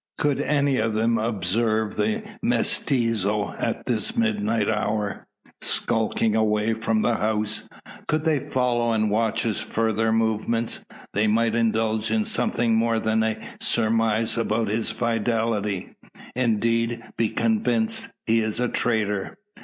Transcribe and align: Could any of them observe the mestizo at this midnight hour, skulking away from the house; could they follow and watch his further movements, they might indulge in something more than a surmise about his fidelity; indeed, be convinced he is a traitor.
Could 0.17 0.41
any 0.41 0.77
of 0.77 0.93
them 0.93 1.19
observe 1.19 1.95
the 1.95 2.23
mestizo 2.41 3.51
at 3.59 3.85
this 3.85 4.17
midnight 4.17 4.67
hour, 4.67 5.27
skulking 5.61 6.35
away 6.35 6.73
from 6.73 7.03
the 7.03 7.17
house; 7.17 7.69
could 8.07 8.23
they 8.23 8.39
follow 8.39 8.93
and 8.93 9.11
watch 9.11 9.43
his 9.43 9.59
further 9.59 10.11
movements, 10.11 10.83
they 11.13 11.27
might 11.27 11.53
indulge 11.53 12.09
in 12.09 12.25
something 12.25 12.73
more 12.73 12.99
than 12.99 13.21
a 13.21 13.37
surmise 13.59 14.39
about 14.39 14.69
his 14.69 14.89
fidelity; 14.89 15.93
indeed, 16.35 17.03
be 17.15 17.29
convinced 17.29 18.07
he 18.25 18.41
is 18.41 18.59
a 18.59 18.67
traitor. 18.69 19.37